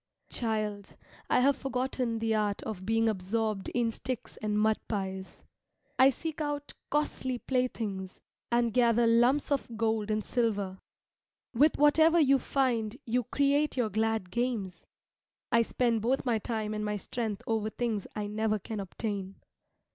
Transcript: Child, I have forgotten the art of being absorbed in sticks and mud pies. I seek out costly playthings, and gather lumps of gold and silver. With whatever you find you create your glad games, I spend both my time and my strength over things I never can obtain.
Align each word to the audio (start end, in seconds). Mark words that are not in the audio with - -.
Child, 0.31 0.95
I 1.29 1.41
have 1.41 1.55
forgotten 1.55 2.17
the 2.17 2.33
art 2.33 2.63
of 2.63 2.87
being 2.87 3.07
absorbed 3.07 3.69
in 3.69 3.91
sticks 3.91 4.35
and 4.37 4.57
mud 4.59 4.79
pies. 4.87 5.43
I 5.99 6.09
seek 6.09 6.41
out 6.41 6.73
costly 6.89 7.37
playthings, 7.37 8.19
and 8.51 8.73
gather 8.73 9.05
lumps 9.05 9.51
of 9.51 9.77
gold 9.77 10.09
and 10.09 10.23
silver. 10.23 10.79
With 11.53 11.77
whatever 11.77 12.19
you 12.19 12.39
find 12.39 12.97
you 13.05 13.25
create 13.25 13.77
your 13.77 13.91
glad 13.91 14.31
games, 14.31 14.87
I 15.51 15.61
spend 15.61 16.01
both 16.01 16.25
my 16.25 16.39
time 16.39 16.73
and 16.73 16.83
my 16.83 16.97
strength 16.97 17.43
over 17.45 17.69
things 17.69 18.07
I 18.15 18.25
never 18.25 18.57
can 18.57 18.79
obtain. 18.79 19.35